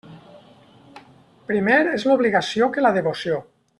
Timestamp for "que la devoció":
2.79-3.39